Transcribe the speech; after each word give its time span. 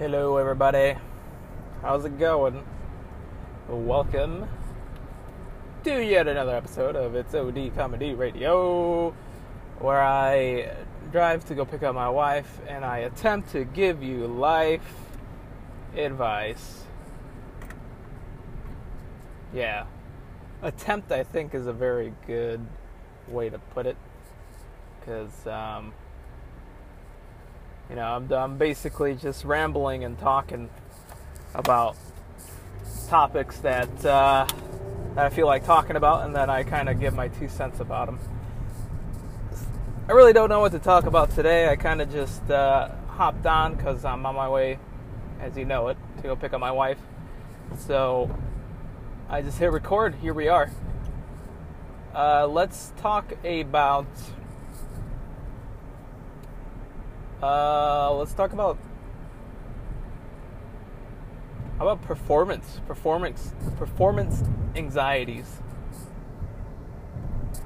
Hello, 0.00 0.38
everybody. 0.38 0.96
How's 1.82 2.06
it 2.06 2.18
going? 2.18 2.64
Welcome 3.68 4.48
to 5.84 6.02
yet 6.02 6.26
another 6.26 6.56
episode 6.56 6.96
of 6.96 7.14
It's 7.14 7.34
OD 7.34 7.74
Comedy 7.76 8.14
Radio, 8.14 9.14
where 9.78 10.00
I 10.00 10.74
drive 11.12 11.44
to 11.48 11.54
go 11.54 11.66
pick 11.66 11.82
up 11.82 11.94
my 11.94 12.08
wife 12.08 12.62
and 12.66 12.82
I 12.82 13.00
attempt 13.00 13.52
to 13.52 13.64
give 13.64 14.02
you 14.02 14.26
life 14.26 14.94
advice. 15.94 16.84
Yeah. 19.52 19.84
Attempt, 20.62 21.12
I 21.12 21.24
think, 21.24 21.54
is 21.54 21.66
a 21.66 21.74
very 21.74 22.14
good 22.26 22.66
way 23.28 23.50
to 23.50 23.58
put 23.74 23.84
it. 23.84 23.98
Because, 24.98 25.46
um, 25.46 25.92
you 27.90 27.96
know, 27.96 28.04
I'm, 28.04 28.32
I'm 28.32 28.56
basically 28.56 29.16
just 29.16 29.44
rambling 29.44 30.04
and 30.04 30.16
talking 30.18 30.70
about 31.54 31.96
topics 33.08 33.58
that, 33.58 33.88
uh, 34.04 34.46
that 35.16 35.26
I 35.26 35.28
feel 35.28 35.46
like 35.46 35.64
talking 35.66 35.96
about, 35.96 36.24
and 36.24 36.34
then 36.34 36.48
I 36.48 36.62
kind 36.62 36.88
of 36.88 37.00
give 37.00 37.14
my 37.14 37.26
two 37.28 37.48
cents 37.48 37.80
about 37.80 38.06
them. 38.06 38.20
I 40.08 40.12
really 40.12 40.32
don't 40.32 40.48
know 40.48 40.60
what 40.60 40.72
to 40.72 40.78
talk 40.78 41.06
about 41.06 41.30
today. 41.30 41.68
I 41.68 41.74
kind 41.74 42.00
of 42.00 42.12
just 42.12 42.48
uh, 42.48 42.90
hopped 43.08 43.44
on 43.46 43.74
because 43.74 44.04
I'm 44.04 44.24
on 44.24 44.36
my 44.36 44.48
way, 44.48 44.78
as 45.40 45.56
you 45.56 45.64
know 45.64 45.88
it, 45.88 45.96
to 46.18 46.22
go 46.22 46.36
pick 46.36 46.52
up 46.52 46.60
my 46.60 46.72
wife. 46.72 46.98
So 47.76 48.34
I 49.28 49.42
just 49.42 49.58
hit 49.58 49.70
record. 49.72 50.14
Here 50.16 50.34
we 50.34 50.48
are. 50.48 50.70
Uh, 52.14 52.46
let's 52.46 52.92
talk 52.96 53.32
about 53.44 54.06
uh, 57.42 58.14
let's 58.14 58.32
talk 58.32 58.52
about 58.52 58.78
how 61.78 61.88
about 61.88 62.02
performance, 62.02 62.80
performance, 62.86 63.54
performance 63.78 64.42
anxieties. 64.76 65.46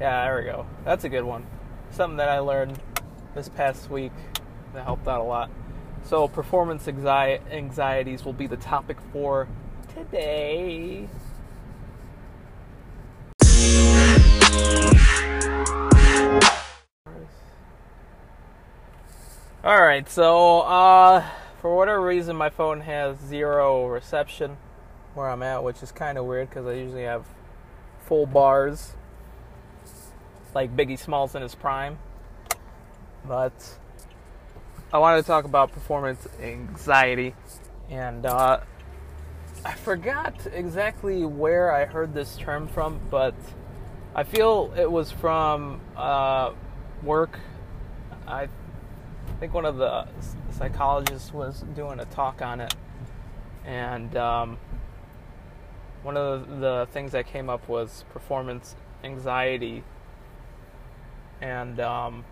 Yeah, 0.00 0.24
there 0.24 0.38
we 0.38 0.44
go. 0.44 0.66
That's 0.84 1.04
a 1.04 1.08
good 1.08 1.22
one. 1.22 1.46
Something 1.92 2.16
that 2.16 2.28
I 2.28 2.40
learned 2.40 2.80
this 3.34 3.48
past 3.48 3.88
week 3.88 4.12
that 4.74 4.84
helped 4.84 5.06
out 5.06 5.20
a 5.20 5.24
lot. 5.24 5.50
So, 6.04 6.26
performance 6.26 6.86
anxi- 6.86 7.40
anxieties 7.52 8.24
will 8.24 8.32
be 8.32 8.46
the 8.46 8.56
topic 8.56 8.96
for 9.12 9.46
today. 9.94 11.08
All 19.62 19.82
right, 19.82 20.08
so 20.08 20.60
uh, 20.60 21.22
for 21.60 21.76
whatever 21.76 22.00
reason, 22.00 22.34
my 22.34 22.48
phone 22.48 22.80
has 22.80 23.18
zero 23.18 23.88
reception 23.88 24.56
where 25.12 25.28
I'm 25.28 25.42
at, 25.42 25.62
which 25.62 25.82
is 25.82 25.92
kind 25.92 26.16
of 26.16 26.24
weird 26.24 26.48
because 26.48 26.66
I 26.66 26.72
usually 26.72 27.02
have 27.02 27.26
full 28.06 28.24
bars, 28.24 28.94
like 30.54 30.74
Biggie 30.74 30.98
Smalls 30.98 31.34
in 31.34 31.42
his 31.42 31.54
prime. 31.54 31.98
But 33.28 33.52
I 34.94 34.98
wanted 34.98 35.20
to 35.20 35.26
talk 35.26 35.44
about 35.44 35.72
performance 35.72 36.26
anxiety, 36.40 37.34
and 37.90 38.24
uh, 38.24 38.60
I 39.62 39.74
forgot 39.74 40.46
exactly 40.54 41.26
where 41.26 41.70
I 41.70 41.84
heard 41.84 42.14
this 42.14 42.38
term 42.38 42.66
from, 42.66 42.98
but 43.10 43.34
I 44.14 44.24
feel 44.24 44.72
it 44.74 44.90
was 44.90 45.10
from 45.10 45.82
uh, 45.98 46.52
work. 47.02 47.38
I 48.26 48.48
think 49.40 49.54
one 49.54 49.64
of 49.64 49.78
the 49.78 50.06
psychologists 50.50 51.32
was 51.32 51.64
doing 51.74 51.98
a 51.98 52.04
talk 52.04 52.42
on 52.42 52.60
it, 52.60 52.74
and 53.64 54.14
um, 54.14 54.58
one 56.02 56.18
of 56.18 56.60
the, 56.60 56.86
things 56.92 57.12
that 57.12 57.26
came 57.26 57.48
up 57.48 57.66
was 57.66 58.04
performance 58.12 58.76
anxiety, 59.02 59.82
and 61.40 61.80
um, 61.80 62.22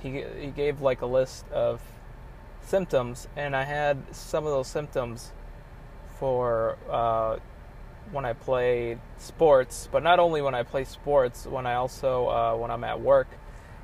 he 0.00 0.22
he 0.40 0.46
gave 0.46 0.80
like 0.80 1.02
a 1.02 1.06
list 1.06 1.44
of 1.50 1.82
symptoms, 2.60 3.26
and 3.34 3.56
I 3.56 3.64
had 3.64 4.14
some 4.14 4.46
of 4.46 4.52
those 4.52 4.68
symptoms 4.68 5.32
for 6.20 6.78
uh, 6.88 7.38
when 8.12 8.24
I 8.24 8.32
play 8.34 8.96
sports, 9.18 9.88
but 9.90 10.04
not 10.04 10.20
only 10.20 10.40
when 10.40 10.54
I 10.54 10.62
play 10.62 10.84
sports, 10.84 11.46
when 11.46 11.66
I 11.66 11.74
also 11.74 12.28
uh, 12.28 12.54
when 12.54 12.70
I'm 12.70 12.84
at 12.84 13.00
work 13.00 13.26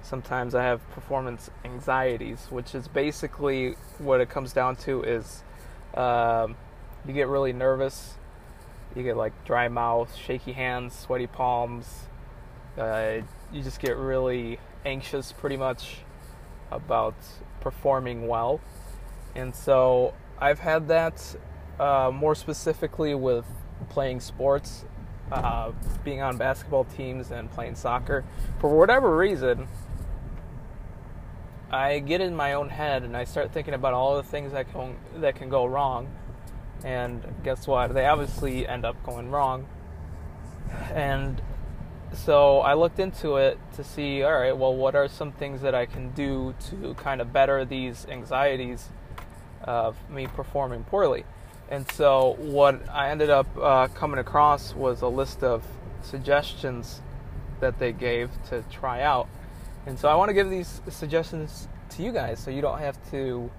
sometimes 0.03 0.55
I 0.55 0.63
have 0.63 0.89
performance 0.91 1.51
anxieties, 1.65 2.47
which 2.51 2.75
is 2.75 2.89
basically 2.89 3.77
what 3.99 4.21
it 4.21 4.29
comes 4.29 4.53
down 4.53 4.77
to 4.77 5.03
is 5.03 5.43
um, 5.95 6.57
you 7.07 7.13
get 7.13 7.29
really 7.29 7.53
nervous, 7.53 8.15
you 8.95 9.03
get 9.03 9.17
like 9.17 9.33
dry 9.45 9.69
mouth, 9.69 10.15
shaky 10.15 10.53
hands, 10.53 10.99
sweaty 10.99 11.27
palms. 11.27 12.07
Uh, 12.77 13.19
you 13.53 13.63
just 13.63 13.81
get 13.81 13.97
really 13.97 14.59
anxious, 14.85 15.33
pretty 15.33 15.57
much, 15.57 15.99
about 16.71 17.15
performing 17.61 18.29
well, 18.29 18.61
and 19.35 19.55
so 19.55 20.15
I've 20.39 20.61
had 20.61 20.89
that 20.89 21.37
uh, 21.81 22.11
more 22.15 22.35
specifically 22.35 23.15
with 23.15 23.47
playing 23.89 24.21
sports. 24.21 24.85
Uh, 25.31 25.73
being 26.05 26.23
on 26.23 26.39
basketball 26.39 26.85
teams 26.85 27.31
and 27.33 27.51
playing 27.51 27.75
soccer, 27.75 28.25
for 28.61 28.75
whatever 28.75 29.15
reason, 29.15 29.69
I 31.71 31.99
get 31.99 32.21
in 32.21 32.35
my 32.35 32.55
own 32.55 32.71
head 32.71 33.03
and 33.03 33.17
I 33.17 33.25
start 33.25 33.53
thinking 33.53 33.75
about 33.75 33.93
all 33.93 34.17
the 34.17 34.23
things 34.23 34.53
that 34.53 34.73
can 34.73 34.97
that 35.17 35.37
can 35.37 35.49
go 35.49 35.67
wrong. 35.67 36.09
And 36.85 37.23
guess 37.45 37.67
what? 37.67 37.93
They 37.93 38.07
obviously 38.07 38.67
end 38.67 38.85
up 38.85 39.03
going 39.03 39.31
wrong. 39.31 39.67
And 40.95 41.43
so 42.13 42.61
I 42.61 42.75
looked 42.75 42.99
into 42.99 43.37
it 43.37 43.59
to 43.77 43.85
see, 43.85 44.23
all 44.23 44.33
right, 44.33 44.57
well, 44.57 44.75
what 44.75 44.95
are 44.95 45.09
some 45.09 45.33
things 45.33 45.61
that 45.61 45.75
I 45.75 45.87
can 45.87 46.11
do 46.11 46.55
to 46.71 46.95
kind 46.95 47.21
of 47.21 47.33
better 47.33 47.65
these 47.65 48.07
anxieties 48.09 48.89
of 49.63 49.97
me 50.09 50.27
performing 50.27 50.85
poorly? 50.85 51.25
And 51.71 51.91
so 51.93 52.37
what 52.39 52.89
I 52.89 53.11
ended 53.11 53.29
up 53.29 53.47
uh, 53.59 53.89
coming 53.89 54.19
across 54.19 54.75
was 54.75 55.03
a 55.03 55.09
list 55.09 55.43
of 55.43 55.65
suggestions 56.01 57.03
that 57.61 57.79
they 57.79 57.93
gave 57.93 58.31
to 58.49 58.63
try 58.71 59.03
out 59.03 59.29
and 59.87 59.99
so 59.99 60.09
I 60.09 60.15
want 60.15 60.29
to 60.29 60.35
give 60.35 60.51
these 60.51 60.81
suggestions 60.89 61.69
to 61.91 62.03
you 62.03 62.13
guys 62.13 62.39
so 62.39 62.51
you 62.51 62.61
don't 62.61 62.79
have 62.79 62.99
to 63.11 63.51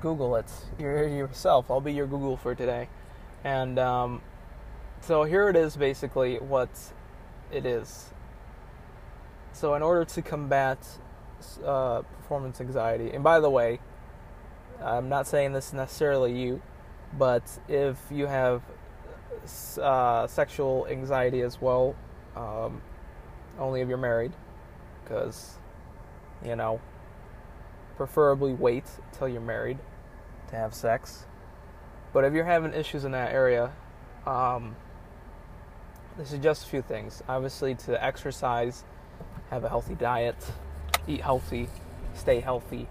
Google 0.00 0.36
it 0.36 0.50
yourself. 0.78 1.70
I'll 1.70 1.80
be 1.80 1.92
your 1.92 2.06
Google 2.06 2.36
for 2.36 2.54
today. 2.54 2.88
And 3.44 3.78
um, 3.78 4.22
so 5.00 5.24
here 5.24 5.48
it 5.48 5.56
is 5.56 5.76
basically 5.76 6.36
what 6.36 6.70
it 7.52 7.66
is. 7.66 8.10
So, 9.52 9.74
in 9.74 9.82
order 9.82 10.04
to 10.04 10.22
combat 10.22 10.86
uh, 11.64 12.02
performance 12.02 12.60
anxiety, 12.60 13.10
and 13.12 13.24
by 13.24 13.40
the 13.40 13.48
way, 13.48 13.80
I'm 14.82 15.08
not 15.08 15.26
saying 15.26 15.52
this 15.52 15.72
necessarily 15.72 16.38
you, 16.38 16.60
but 17.16 17.58
if 17.68 17.96
you 18.10 18.26
have 18.26 18.62
uh, 19.80 20.26
sexual 20.26 20.86
anxiety 20.90 21.40
as 21.40 21.60
well, 21.60 21.96
um, 22.36 22.82
only 23.58 23.80
if 23.80 23.88
you're 23.88 23.96
married, 23.96 24.32
because, 25.06 25.56
you 26.44 26.56
know, 26.56 26.80
preferably 27.96 28.52
wait 28.52 28.84
till 29.12 29.28
you're 29.28 29.40
married 29.40 29.78
to 30.48 30.56
have 30.56 30.74
sex. 30.74 31.24
But 32.12 32.24
if 32.24 32.32
you're 32.32 32.44
having 32.44 32.74
issues 32.74 33.04
in 33.04 33.12
that 33.12 33.32
area, 33.32 33.72
um, 34.26 34.76
is 36.18 36.32
just 36.38 36.66
a 36.66 36.68
few 36.68 36.82
things. 36.82 37.22
Obviously, 37.28 37.74
to 37.74 38.02
exercise, 38.02 38.84
have 39.50 39.64
a 39.64 39.68
healthy 39.68 39.94
diet, 39.94 40.36
eat 41.06 41.20
healthy, 41.20 41.68
stay 42.14 42.40
healthy. 42.40 42.88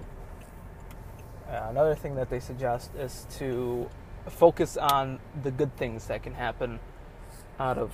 Uh, 1.50 1.68
another 1.70 1.96
thing 1.96 2.16
that 2.16 2.30
they 2.30 2.40
suggest 2.40 2.92
is 2.96 3.28
to 3.38 3.90
focus 4.28 4.78
on 4.78 5.20
the 5.44 5.52
good 5.52 5.76
things 5.78 6.08
that 6.08 6.24
can 6.24 6.34
happen 6.34 6.80
out 7.60 7.78
of 7.78 7.92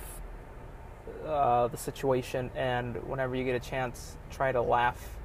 uh, 1.26 1.68
the 1.68 1.76
situation, 1.76 2.50
and 2.54 2.96
whenever 3.08 3.34
you 3.34 3.44
get 3.44 3.54
a 3.54 3.60
chance, 3.60 4.16
try 4.30 4.52
to 4.52 4.60
laugh, 4.60 5.16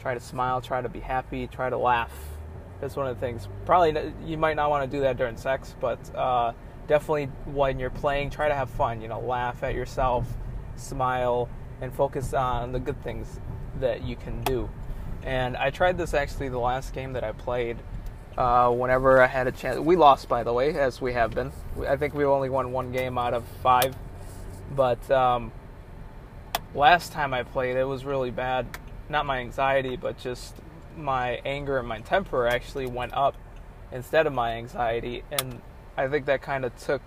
try 0.00 0.14
to 0.14 0.20
smile, 0.20 0.60
try 0.60 0.80
to 0.80 0.88
be 0.88 1.00
happy, 1.00 1.46
try 1.46 1.70
to 1.70 1.78
laugh. 1.78 2.12
That's 2.80 2.96
one 2.96 3.06
of 3.06 3.16
the 3.16 3.20
things. 3.20 3.48
Probably 3.66 4.12
you 4.24 4.38
might 4.38 4.56
not 4.56 4.70
want 4.70 4.88
to 4.88 4.96
do 4.96 5.02
that 5.02 5.16
during 5.16 5.36
sex, 5.36 5.74
but 5.80 6.14
uh, 6.14 6.52
definitely 6.86 7.26
when 7.46 7.78
you're 7.78 7.90
playing, 7.90 8.30
try 8.30 8.48
to 8.48 8.54
have 8.54 8.70
fun. 8.70 9.00
You 9.00 9.08
know, 9.08 9.20
laugh 9.20 9.62
at 9.62 9.74
yourself, 9.74 10.26
smile, 10.76 11.48
and 11.80 11.92
focus 11.92 12.34
on 12.34 12.72
the 12.72 12.80
good 12.80 13.02
things 13.02 13.40
that 13.80 14.02
you 14.04 14.16
can 14.16 14.42
do. 14.44 14.68
And 15.22 15.56
I 15.56 15.70
tried 15.70 15.98
this 15.98 16.14
actually 16.14 16.48
the 16.48 16.58
last 16.58 16.92
game 16.92 17.12
that 17.14 17.24
I 17.24 17.32
played. 17.32 17.78
Uh, 18.36 18.70
whenever 18.70 19.20
I 19.20 19.26
had 19.26 19.48
a 19.48 19.52
chance, 19.52 19.80
we 19.80 19.96
lost 19.96 20.28
by 20.28 20.44
the 20.44 20.52
way, 20.52 20.78
as 20.78 21.00
we 21.00 21.12
have 21.12 21.32
been. 21.32 21.50
I 21.88 21.96
think 21.96 22.14
we 22.14 22.24
only 22.24 22.48
won 22.48 22.70
one 22.70 22.92
game 22.92 23.18
out 23.18 23.34
of 23.34 23.44
five 23.62 23.96
but 24.74 25.10
um, 25.10 25.52
last 26.74 27.12
time 27.12 27.34
I 27.34 27.42
played, 27.42 27.76
it 27.76 27.84
was 27.84 28.04
really 28.04 28.30
bad. 28.30 28.66
Not 29.08 29.26
my 29.26 29.38
anxiety, 29.38 29.96
but 29.96 30.18
just 30.18 30.54
my 30.96 31.40
anger 31.44 31.78
and 31.78 31.88
my 31.88 32.00
temper 32.00 32.46
actually 32.46 32.86
went 32.86 33.14
up 33.14 33.34
instead 33.92 34.26
of 34.26 34.32
my 34.32 34.52
anxiety, 34.52 35.22
and 35.30 35.60
I 35.96 36.08
think 36.08 36.26
that 36.26 36.42
kind 36.42 36.64
of 36.64 36.76
took 36.78 37.02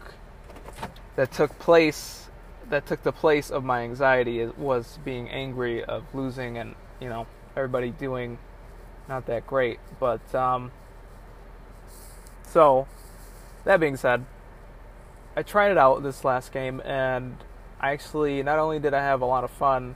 that 1.16 1.31
took 1.31 1.58
place 1.60 2.30
that 2.69 2.86
took 2.86 3.04
the 3.04 3.12
place 3.12 3.52
of 3.52 3.63
my 3.63 3.81
anxiety 3.81 4.46
was 4.46 4.98
being 5.04 5.30
angry 5.30 5.84
of 5.84 6.04
losing 6.16 6.58
and 6.58 6.74
you 7.02 7.10
know 7.10 7.28
everybody 7.56 7.92
doing 7.92 8.38
not 9.08 9.25
that 9.28 9.46
great. 9.46 9.80
But 10.00 10.34
um, 10.34 10.72
so 12.48 12.88
that 13.66 13.80
being 13.80 13.98
said, 13.98 14.25
I 15.36 15.44
tried 15.44 15.72
it 15.72 15.78
out 15.78 16.02
this 16.04 16.24
last 16.24 16.52
game, 16.52 16.81
and 16.81 17.38
I 17.81 17.92
actually 17.92 18.44
not 18.44 18.60
only 18.60 18.80
did 18.80 18.94
I 18.94 19.01
have 19.01 19.22
a 19.22 19.25
lot 19.25 19.44
of 19.44 19.50
fun, 19.50 19.95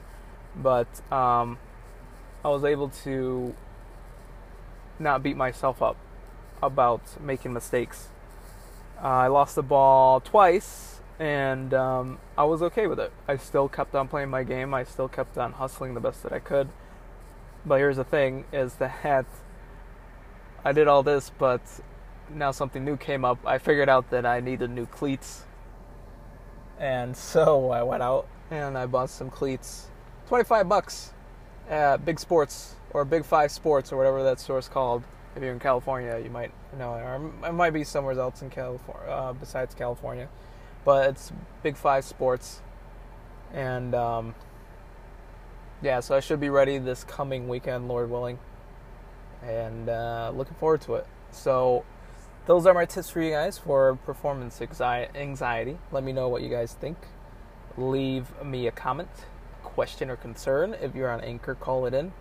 but 0.56 0.88
um, 1.12 1.60
I 2.44 2.50
was 2.50 2.64
able 2.64 2.90
to 3.04 3.56
not 4.98 5.22
beat 5.22 5.38
myself 5.38 5.84
up 5.84 5.96
about 6.64 7.22
making 7.22 7.54
mistakes. 7.54 8.10
Uh, 8.98 9.08
I 9.08 9.28
lost 9.28 9.54
the 9.54 9.62
ball 9.62 10.20
twice, 10.20 11.00
and 11.20 11.76
um, 11.76 12.18
I 12.36 12.46
was 12.46 12.64
okay 12.64 12.88
with 12.88 13.00
it. 13.00 13.14
I 13.28 13.38
still 13.38 13.70
kept 13.70 13.94
on 13.94 14.08
playing 14.08 14.30
my 14.30 14.44
game. 14.44 14.74
I 14.74 14.84
still 14.84 15.08
kept 15.08 15.38
on 15.38 15.54
hustling 15.54 15.94
the 15.94 16.00
best 16.00 16.24
that 16.24 16.34
I 16.34 16.40
could. 16.40 16.70
But 17.68 17.76
here's 17.76 17.98
the 17.98 18.04
thing: 18.04 18.46
is 18.52 18.76
that 18.76 19.28
I 20.66 20.72
did 20.72 20.88
all 20.88 21.04
this, 21.04 21.30
but 21.38 21.62
now 22.34 22.50
something 22.50 22.84
new 22.84 22.98
came 22.98 23.24
up. 23.24 23.38
I 23.46 23.60
figured 23.60 23.90
out 23.90 24.10
that 24.10 24.26
I 24.26 24.40
needed 24.40 24.72
new 24.72 24.88
cleats, 24.88 25.44
and 26.80 27.16
so 27.16 27.70
I 27.72 27.84
went 27.84 28.04
out 28.04 28.28
and 28.52 28.78
I 28.78 28.86
bought 28.86 29.10
some 29.10 29.30
cleats, 29.30 29.88
twenty-five 30.28 30.68
bucks 30.68 31.14
at 31.70 32.06
Big 32.06 32.20
Sports 32.20 32.76
or 32.92 33.06
Big 33.06 33.26
Five 33.26 33.52
Sports 33.52 33.92
or 33.92 33.98
whatever 33.98 34.24
that 34.24 34.40
store's 34.40 34.68
called. 34.68 35.04
If 35.36 35.44
you're 35.44 35.52
in 35.52 35.60
California, 35.60 36.18
you 36.24 36.30
might 36.30 36.52
know 36.78 36.96
it, 36.96 37.02
or 37.02 37.48
it 37.48 37.52
might 37.52 37.72
be 37.72 37.84
somewhere 37.84 38.18
else 38.18 38.42
in 38.42 38.50
California 38.50 39.12
uh, 39.12 39.34
besides 39.34 39.76
California. 39.76 40.30
But 40.86 41.10
it's 41.10 41.34
Big 41.64 41.76
Five 41.76 42.06
Sports, 42.06 42.62
and 43.54 43.94
um, 43.96 44.36
yeah, 45.82 46.00
so 46.00 46.16
I 46.16 46.20
should 46.20 46.40
be 46.40 46.50
ready 46.50 46.78
this 46.78 47.04
coming 47.04 47.50
weekend, 47.50 47.88
Lord 47.88 48.10
willing, 48.10 48.40
and 49.44 49.90
uh, 49.90 50.32
looking 50.34 50.56
forward 50.56 50.82
to 50.82 50.96
it. 50.96 51.08
So, 51.32 51.84
those 52.46 52.68
are 52.68 52.74
my 52.76 52.86
tips 52.86 53.10
for 53.10 53.22
you 53.22 53.32
guys 53.32 53.58
for 53.58 53.98
performance 54.06 54.62
anxiety. 54.62 55.78
Let 55.92 56.04
me 56.04 56.12
know 56.12 56.28
what 56.28 56.44
you 56.44 56.50
guys 56.50 56.74
think. 56.74 56.98
Leave 57.76 58.28
me 58.44 58.68
a 58.68 58.72
comment, 58.72 59.10
question, 59.64 60.12
or 60.12 60.16
concern. 60.16 60.76
If 60.80 60.94
you're 60.94 61.10
on 61.10 61.22
Anchor, 61.22 61.56
call 61.56 61.88
it 61.88 61.94
in. 61.94 62.14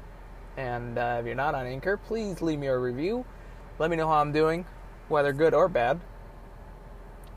And 0.57 0.99
uh, 0.99 1.19
if 1.21 1.27
you're 1.27 1.35
not 1.35 1.55
on 1.55 1.67
Anchor, 1.67 1.99
please 1.99 2.41
leave 2.41 2.59
me 2.59 2.69
a 2.69 2.79
review. 2.79 3.27
Let 3.79 3.91
me 3.91 3.97
know 3.97 4.09
how 4.09 4.15
I'm 4.15 4.33
doing, 4.33 4.65
whether 5.09 5.33
good 5.33 5.53
or 5.53 5.69
bad. 5.69 6.01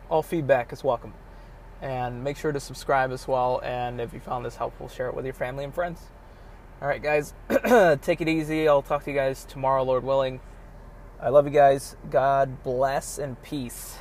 All 0.10 0.24
feedback 0.24 0.72
is 0.72 0.84
welcome. 0.84 1.14
And 1.82 2.24
make 2.24 2.38
sure 2.38 2.54
to 2.54 2.60
subscribe 2.60 3.12
as 3.12 3.28
well. 3.28 3.60
And 3.64 4.00
if 4.00 4.14
you 4.14 4.22
found 4.22 4.46
this 4.46 4.56
helpful, 4.56 4.88
share 4.88 5.10
it 5.10 5.16
with 5.16 5.26
your 5.26 5.34
family 5.34 5.66
and 5.66 5.74
friends. 5.74 6.04
All 6.82 6.88
right, 6.88 7.02
guys, 7.02 7.34
take 8.02 8.22
it 8.22 8.30
easy. 8.30 8.68
I'll 8.68 8.82
talk 8.82 9.04
to 9.04 9.12
you 9.12 9.18
guys 9.18 9.44
tomorrow, 9.44 9.84
Lord 9.84 10.06
willing. 10.06 10.40
I 11.20 11.30
love 11.30 11.46
you 11.46 11.52
guys. 11.52 11.96
God 12.12 12.64
bless 12.64 13.18
and 13.18 13.42
peace. 13.42 13.98